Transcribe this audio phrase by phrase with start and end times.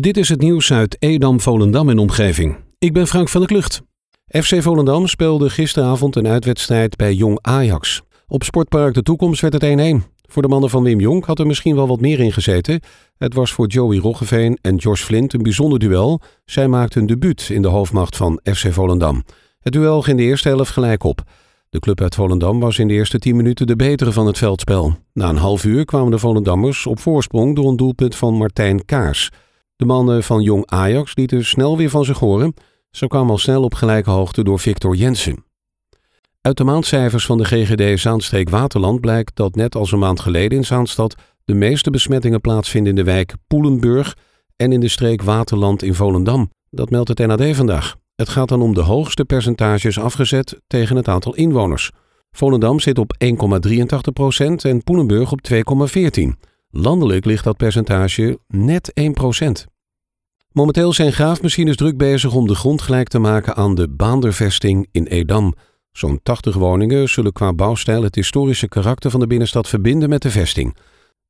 [0.00, 2.56] Dit is het nieuws uit Edam, Volendam en omgeving.
[2.78, 3.82] Ik ben Frank van der Klucht.
[4.28, 8.02] FC Volendam speelde gisteravond een uitwedstrijd bij Jong Ajax.
[8.26, 10.06] Op Sportpark De Toekomst werd het 1-1.
[10.28, 12.80] Voor de mannen van Wim Jong had er misschien wel wat meer in gezeten.
[13.16, 16.20] Het was voor Joey Roggeveen en Josh Flint een bijzonder duel.
[16.44, 19.22] Zij maakten hun debuut in de hoofdmacht van FC Volendam.
[19.60, 21.22] Het duel ging de eerste helft gelijk op.
[21.70, 24.96] De club uit Volendam was in de eerste 10 minuten de betere van het veldspel.
[25.12, 29.30] Na een half uur kwamen de Volendammers op voorsprong door een doelpunt van Martijn Kaars.
[29.82, 32.54] De mannen van Jong Ajax lieten snel weer van zich horen.
[32.90, 35.44] Ze kwamen al snel op gelijke hoogte door Victor Jensen.
[36.40, 40.58] Uit de maandcijfers van de GGD Zaanstreek Waterland blijkt dat net als een maand geleden
[40.58, 41.14] in Zaanstad
[41.44, 44.16] de meeste besmettingen plaatsvinden in de wijk Poelenburg
[44.56, 46.50] en in de streek Waterland in Volendam.
[46.70, 47.96] Dat meldt het NAD vandaag.
[48.14, 51.90] Het gaat dan om de hoogste percentages afgezet tegen het aantal inwoners.
[52.30, 53.28] Volendam zit op 1,83%
[54.56, 56.22] en Poelenburg op 2,14%.
[56.70, 59.71] Landelijk ligt dat percentage net 1%.
[60.52, 65.06] Momenteel zijn graafmachines druk bezig om de grond gelijk te maken aan de Baandervesting in
[65.06, 65.54] Edam.
[65.92, 70.30] Zo'n 80 woningen zullen qua bouwstijl het historische karakter van de binnenstad verbinden met de
[70.30, 70.76] vesting.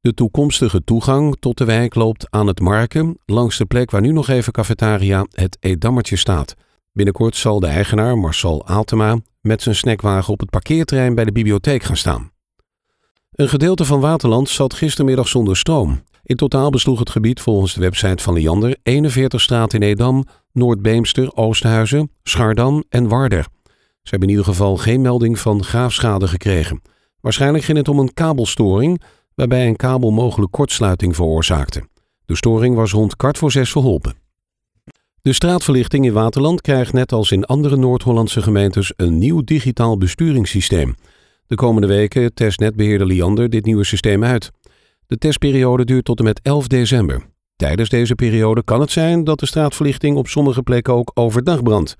[0.00, 4.12] De toekomstige toegang tot de wijk loopt aan het Marken, langs de plek waar nu
[4.12, 6.54] nog even cafetaria Het Edammertje staat.
[6.92, 11.82] Binnenkort zal de eigenaar Marcel Aaltema met zijn snackwagen op het parkeerterrein bij de bibliotheek
[11.82, 12.30] gaan staan.
[13.30, 16.02] Een gedeelte van Waterland zat gistermiddag zonder stroom.
[16.22, 21.34] In totaal besloeg het gebied volgens de website van Liander 41 straten in Edam, Noordbeemster,
[21.34, 23.46] Oosthuizen, Schardam en Warder.
[24.02, 26.82] Ze hebben in ieder geval geen melding van graafschade gekregen.
[27.20, 29.02] Waarschijnlijk ging het om een kabelstoring,
[29.34, 31.88] waarbij een kabel mogelijk kortsluiting veroorzaakte.
[32.26, 34.14] De storing was rond kwart voor zes verholpen.
[35.22, 40.94] De straatverlichting in Waterland krijgt net als in andere Noord-Hollandse gemeentes een nieuw digitaal besturingssysteem.
[41.46, 44.50] De komende weken test netbeheerder Liander dit nieuwe systeem uit.
[45.06, 47.30] De testperiode duurt tot en met 11 december.
[47.56, 51.96] Tijdens deze periode kan het zijn dat de straatverlichting op sommige plekken ook overdag brandt.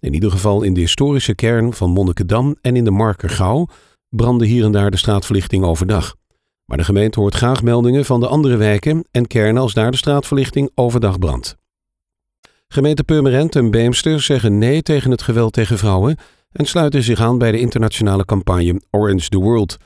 [0.00, 3.66] In ieder geval in de historische kern van Monnikendam en in de Markergouw
[4.08, 6.14] brandde hier en daar de straatverlichting overdag.
[6.64, 9.96] Maar de gemeente hoort graag meldingen van de andere wijken en kernen als daar de
[9.96, 11.56] straatverlichting overdag brandt.
[12.68, 16.16] Gemeente Purmerend en Beemster zeggen nee tegen het geweld tegen vrouwen
[16.52, 19.76] en sluiten zich aan bij de internationale campagne Orange the World.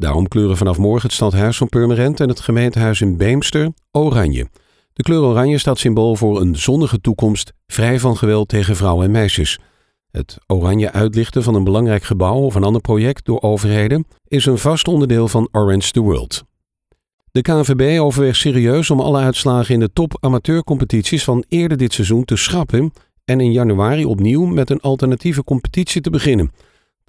[0.00, 4.48] Daarom kleuren vanaf morgen het stadhuis van Purmerend en het gemeentehuis in Beemster oranje.
[4.92, 9.10] De kleur oranje staat symbool voor een zonnige toekomst, vrij van geweld tegen vrouwen en
[9.10, 9.58] meisjes.
[10.10, 14.58] Het oranje uitlichten van een belangrijk gebouw of een ander project door overheden is een
[14.58, 16.44] vast onderdeel van Orange the World.
[17.32, 22.24] De KNVB overweegt serieus om alle uitslagen in de top amateurcompetities van eerder dit seizoen
[22.24, 22.92] te schrappen
[23.24, 26.50] en in januari opnieuw met een alternatieve competitie te beginnen.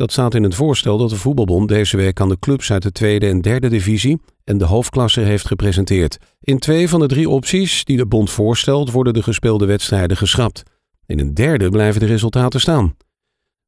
[0.01, 2.91] Dat staat in het voorstel dat de Voetbalbond deze week aan de clubs uit de
[2.91, 6.17] tweede en derde divisie en de hoofdklasse heeft gepresenteerd.
[6.39, 10.63] In twee van de drie opties die de bond voorstelt worden de gespeelde wedstrijden geschrapt.
[11.05, 12.95] In een derde blijven de resultaten staan.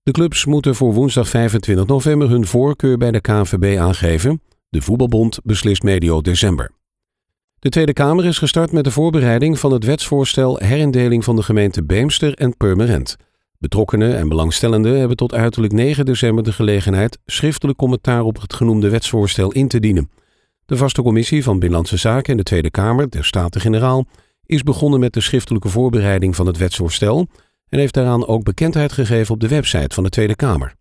[0.03, 4.41] De clubs moeten voor woensdag 25 november hun voorkeur bij de KNVB aangeven.
[4.69, 6.71] De Voetbalbond beslist medio december.
[7.59, 11.83] De Tweede Kamer is gestart met de voorbereiding van het wetsvoorstel herindeling van de gemeente
[11.83, 13.15] Beemster en Purmerend.
[13.63, 18.89] Betrokkenen en belangstellenden hebben tot uiterlijk 9 december de gelegenheid schriftelijk commentaar op het genoemde
[18.89, 20.09] wetsvoorstel in te dienen.
[20.65, 24.05] De vaste commissie van Binnenlandse Zaken in de Tweede Kamer, der Staten-Generaal,
[24.45, 27.27] is begonnen met de schriftelijke voorbereiding van het wetsvoorstel
[27.69, 30.75] en heeft daaraan ook bekendheid gegeven op de website van de Tweede Kamer.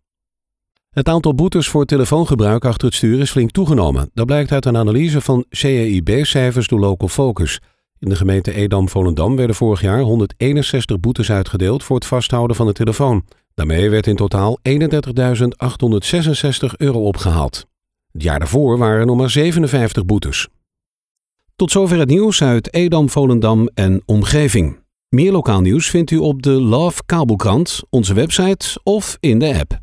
[0.90, 4.10] Het aantal boetes voor telefoongebruik achter het stuur is flink toegenomen.
[4.14, 7.60] Dat blijkt uit een analyse van CEIB-cijfers door Local Focus.
[8.02, 12.72] In de gemeente Edam-Volendam werden vorig jaar 161 boetes uitgedeeld voor het vasthouden van de
[12.72, 13.24] telefoon.
[13.54, 14.72] Daarmee werd in totaal 31.866
[16.76, 17.66] euro opgehaald.
[18.12, 20.48] Het jaar daarvoor waren er nog maar 57 boetes.
[21.56, 24.78] Tot zover het nieuws uit Edam, Volendam en omgeving.
[25.08, 29.80] Meer lokaal nieuws vindt u op de Love Kabelkrant, onze website of in de app.